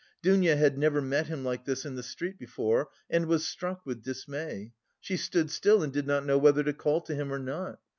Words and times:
Dounia 0.23 0.55
had 0.55 0.79
never 0.79 0.99
met 0.99 1.27
him 1.27 1.45
like 1.45 1.65
this 1.65 1.85
in 1.85 1.93
the 1.93 2.01
street 2.01 2.39
before 2.39 2.89
and 3.07 3.27
was 3.27 3.45
struck 3.45 3.85
with 3.85 4.01
dismay. 4.01 4.73
She 4.99 5.15
stood 5.15 5.51
still 5.51 5.83
and 5.83 5.93
did 5.93 6.07
not 6.07 6.25
know 6.25 6.39
whether 6.39 6.63
to 6.63 6.73
call 6.73 7.01
to 7.01 7.13
him 7.13 7.31
or 7.31 7.37
not. 7.37 7.79